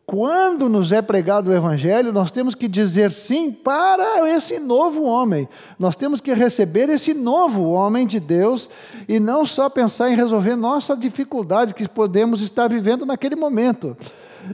[0.06, 5.48] quando nos é pregado o Evangelho, nós temos que dizer sim para esse novo homem.
[5.78, 8.70] Nós temos que receber esse novo homem de Deus
[9.08, 13.96] e não só pensar em resolver nossa dificuldade que podemos estar vivendo naquele momento.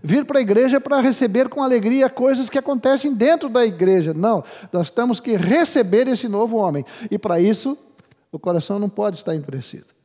[0.03, 4.13] Vir para a igreja para receber com alegria coisas que acontecem dentro da igreja.
[4.13, 6.85] Não, nós temos que receber esse novo homem.
[7.09, 7.77] E para isso,
[8.31, 9.96] o coração não pode estar endurecido.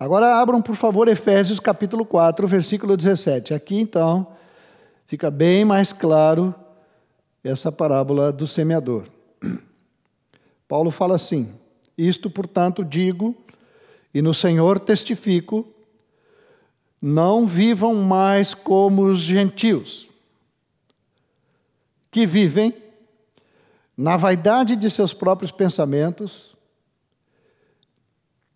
[0.00, 3.52] Agora abram, por favor, Efésios capítulo 4, versículo 17.
[3.52, 4.28] Aqui então
[5.06, 6.54] fica bem mais claro
[7.42, 9.08] essa parábola do semeador.
[10.68, 11.52] Paulo fala assim:
[11.96, 13.34] Isto, portanto, digo,
[14.14, 15.66] e no Senhor testifico,
[17.02, 20.08] não vivam mais como os gentios,
[22.08, 22.72] que vivem
[23.96, 26.56] na vaidade de seus próprios pensamentos,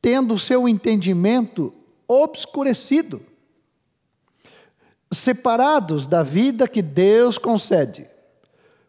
[0.02, 1.72] tendo o seu entendimento
[2.08, 3.22] obscurecido,
[5.12, 8.08] separados da vida que Deus concede,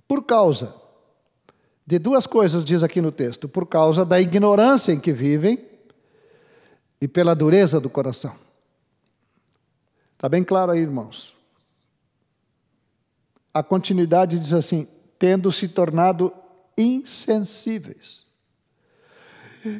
[0.07, 0.74] por causa
[1.86, 5.64] de duas coisas, diz aqui no texto: por causa da ignorância em que vivem
[6.99, 8.36] e pela dureza do coração.
[10.14, 11.36] Está bem claro aí, irmãos?
[13.53, 14.88] A continuidade diz assim:
[15.20, 16.34] tendo se tornado
[16.78, 18.26] insensíveis.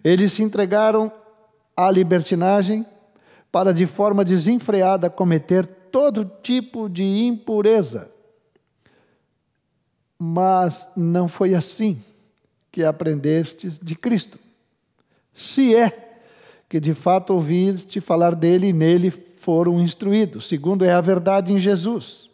[0.04, 1.12] Eles se entregaram
[1.76, 2.86] à libertinagem
[3.52, 8.12] para de forma desenfreada cometer todo tipo de impureza.
[10.18, 12.02] Mas não foi assim
[12.72, 14.40] que aprendestes de Cristo.
[15.34, 16.20] Se é
[16.68, 21.60] que de fato ouviste falar dele e nele foram instruídos, segundo é a verdade em
[21.60, 22.30] Jesus.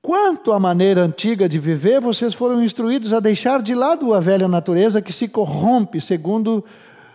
[0.00, 4.48] Quanto à maneira antiga de viver, vocês foram instruídos a deixar de lado a velha
[4.48, 6.64] natureza que se corrompe segundo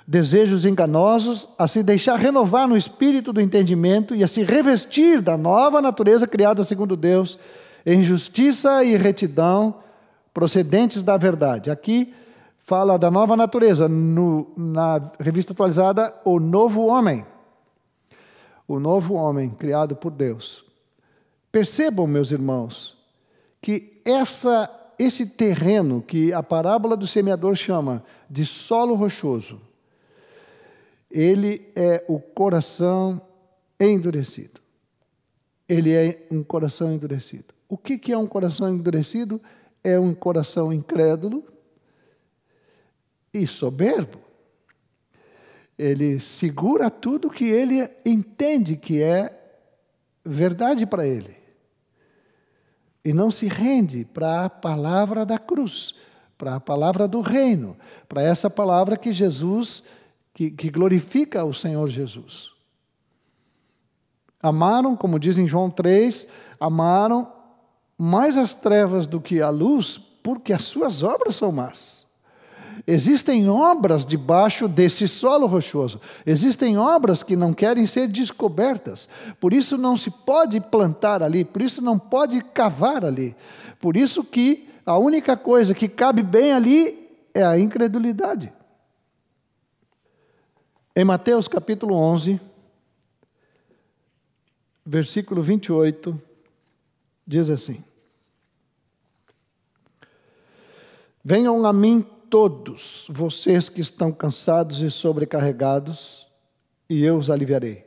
[0.06, 5.38] desejos enganosos, a se deixar renovar no espírito do entendimento e a se revestir da
[5.38, 7.38] nova natureza criada segundo Deus,
[7.86, 9.76] em justiça e retidão
[10.34, 11.70] procedentes da verdade.
[11.72, 12.14] Aqui
[12.64, 17.26] fala da nova natureza, no, na revista atualizada, o novo homem.
[18.68, 20.66] O novo homem criado por Deus.
[21.52, 22.98] Percebam, meus irmãos,
[23.62, 29.62] que essa, esse terreno que a parábola do semeador chama de solo rochoso,
[31.14, 33.22] ele é o coração
[33.80, 34.60] endurecido.
[35.70, 37.54] Ele é um coração endurecido.
[37.70, 39.40] O que é um coração endurecido?
[39.84, 41.46] É um coração incrédulo
[43.32, 44.20] e soberbo.
[45.78, 49.40] Ele segura tudo que ele entende que é
[50.26, 51.36] verdade para ele.
[53.06, 55.94] E não se rende para a palavra da cruz,
[56.38, 59.84] para a palavra do reino, para essa palavra que Jesus
[60.34, 62.52] que, que glorifica o Senhor Jesus.
[64.42, 66.28] Amaram, como diz em João 3,
[66.60, 67.32] amaram
[67.98, 72.04] mais as trevas do que a luz, porque as suas obras são más.
[72.86, 76.02] Existem obras debaixo desse solo rochoso.
[76.26, 79.08] Existem obras que não querem ser descobertas.
[79.40, 83.36] Por isso não se pode plantar ali, por isso não pode cavar ali.
[83.80, 88.52] Por isso que a única coisa que cabe bem ali é a incredulidade.
[90.96, 92.40] Em Mateus capítulo 11,
[94.86, 96.22] versículo 28,
[97.26, 97.84] diz assim:
[101.26, 106.28] Venham a mim todos vocês que estão cansados e sobrecarregados,
[106.88, 107.84] e eu os aliviarei.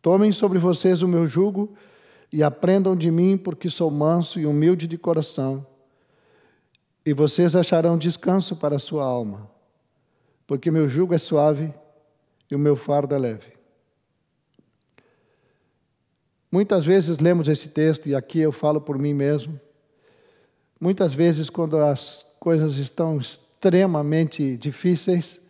[0.00, 1.74] Tomem sobre vocês o meu jugo
[2.32, 5.66] e aprendam de mim, porque sou manso e humilde de coração,
[7.04, 9.50] e vocês acharão descanso para a sua alma,
[10.46, 11.74] porque meu jugo é suave
[12.50, 13.56] e o meu fardo é leve.
[16.50, 19.60] Muitas vezes lemos esse texto, e aqui eu falo por mim mesmo.
[20.80, 25.40] Muitas vezes, quando as coisas estão extremamente difíceis,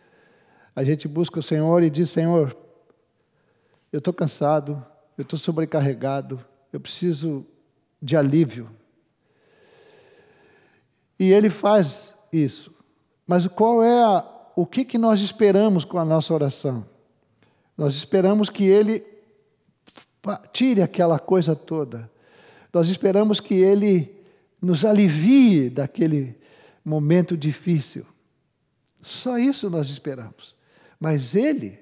[0.75, 2.55] a gente busca o Senhor e diz: Senhor,
[3.91, 4.83] eu estou cansado,
[5.17, 6.43] eu estou sobrecarregado,
[6.73, 7.45] eu preciso
[8.01, 8.69] de alívio.
[11.19, 12.73] E Ele faz isso.
[13.25, 14.19] Mas qual é a,
[14.57, 16.83] o que, que nós esperamos com a nossa oração?
[17.77, 19.05] Nós esperamos que Ele
[20.51, 22.09] tire aquela coisa toda.
[22.73, 24.15] Nós esperamos que Ele
[24.59, 26.35] nos alivie daquele
[26.83, 28.03] momento difícil.
[29.03, 30.55] Só isso nós esperamos.
[30.99, 31.77] Mas Ele,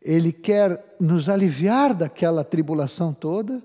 [0.00, 3.60] Ele quer nos aliviar daquela tribulação toda,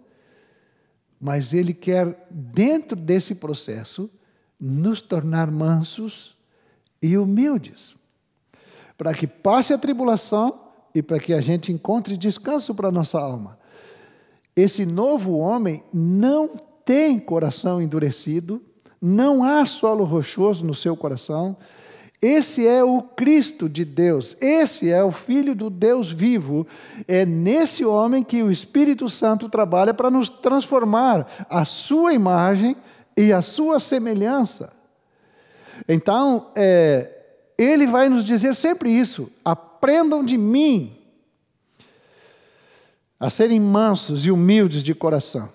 [1.19, 4.09] mas Ele quer, dentro desse processo,
[4.59, 6.40] nos tornar mansos
[7.01, 7.95] e humildes,
[8.97, 10.59] para que passe a tribulação
[10.93, 13.57] e para que a gente encontre descanso para a nossa alma.
[14.55, 16.49] Esse novo homem não
[16.85, 18.61] tem coração endurecido,
[19.01, 21.57] não há solo rochoso no seu coração.
[22.21, 26.67] Esse é o Cristo de Deus, esse é o Filho do Deus vivo.
[27.07, 32.75] É nesse homem que o Espírito Santo trabalha para nos transformar a sua imagem
[33.17, 34.80] e a sua semelhança.
[35.87, 37.09] Então, é,
[37.57, 40.97] ele vai nos dizer sempre isso: aprendam de mim
[43.19, 45.49] a serem mansos e humildes de coração.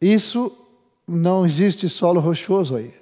[0.00, 0.56] Isso
[1.06, 2.94] não existe solo rochoso aí.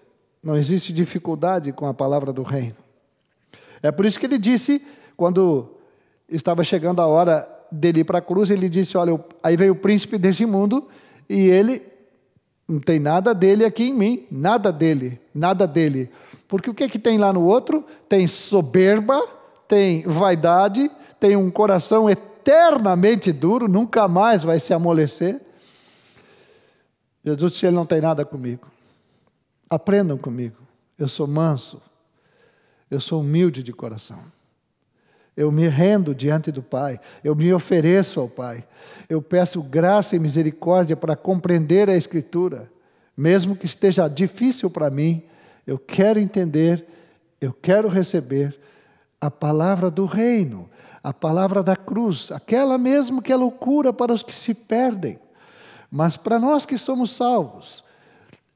[0.42, 2.76] Não existe dificuldade com a palavra do reino.
[3.80, 4.84] É por isso que ele disse,
[5.16, 5.76] quando
[6.28, 9.76] estava chegando a hora dele ir para a cruz, ele disse: Olha, aí veio o
[9.76, 10.88] príncipe desse mundo
[11.28, 11.91] e ele
[12.68, 16.10] não tem nada dele aqui em mim, nada dele, nada dele.
[16.48, 17.84] Porque o que, que tem lá no outro?
[18.08, 19.22] Tem soberba,
[19.66, 25.40] tem vaidade, tem um coração eternamente duro, nunca mais vai se amolecer.
[27.24, 28.70] Jesus disse: Ele não tem nada comigo.
[29.70, 30.56] Aprendam comigo.
[30.98, 31.80] Eu sou manso,
[32.90, 34.22] eu sou humilde de coração.
[35.36, 38.64] Eu me rendo diante do Pai, eu me ofereço ao Pai.
[39.08, 42.70] Eu peço graça e misericórdia para compreender a Escritura,
[43.16, 45.22] mesmo que esteja difícil para mim.
[45.66, 46.86] Eu quero entender,
[47.40, 48.58] eu quero receber
[49.20, 50.68] a palavra do reino,
[51.02, 55.18] a palavra da cruz, aquela mesmo que é loucura para os que se perdem,
[55.90, 57.84] mas para nós que somos salvos,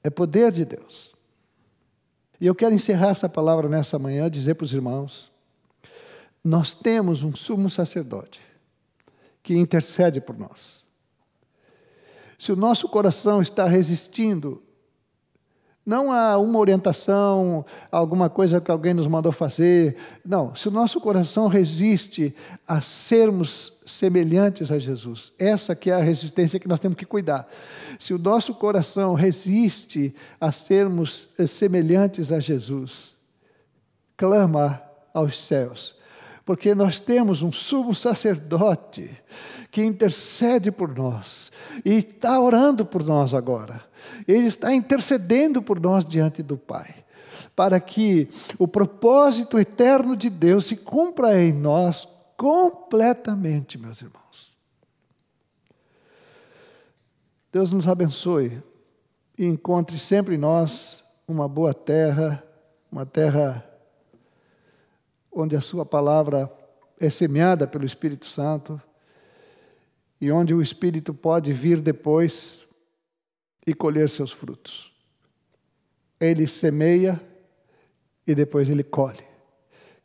[0.02, 1.14] é poder de Deus.
[2.40, 5.34] E eu quero encerrar essa palavra nessa manhã, dizer para os irmãos
[6.46, 8.40] nós temos um sumo sacerdote
[9.42, 10.88] que intercede por nós.
[12.38, 14.62] Se o nosso coração está resistindo,
[15.84, 21.00] não a uma orientação, alguma coisa que alguém nos mandou fazer, não, se o nosso
[21.00, 22.34] coração resiste
[22.66, 27.48] a sermos semelhantes a Jesus, essa que é a resistência que nós temos que cuidar.
[27.98, 33.16] Se o nosso coração resiste a sermos eh, semelhantes a Jesus,
[34.16, 34.82] clama
[35.14, 35.96] aos céus
[36.46, 39.10] porque nós temos um sumo sacerdote
[39.68, 41.50] que intercede por nós
[41.84, 43.84] e está orando por nós agora.
[44.28, 47.04] Ele está intercedendo por nós diante do Pai,
[47.56, 48.28] para que
[48.60, 54.56] o propósito eterno de Deus se cumpra em nós completamente, meus irmãos.
[57.52, 58.62] Deus nos abençoe
[59.36, 62.40] e encontre sempre em nós uma boa terra,
[62.92, 63.65] uma terra
[65.36, 66.50] onde a Sua palavra
[66.98, 68.80] é semeada pelo Espírito Santo
[70.18, 72.66] e onde o Espírito pode vir depois
[73.66, 74.94] e colher seus frutos.
[76.18, 77.20] Ele semeia
[78.26, 79.24] e depois ele colhe.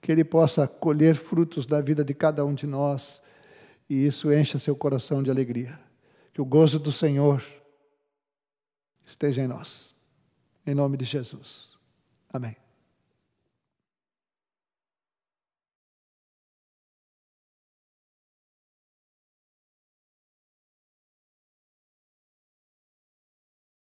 [0.01, 3.21] Que ele possa colher frutos da vida de cada um de nós
[3.89, 5.79] e isso encha seu coração de alegria.
[6.33, 7.41] Que o gozo do Senhor
[9.05, 9.95] esteja em nós.
[10.65, 11.77] Em nome de Jesus.
[12.29, 12.60] Amém.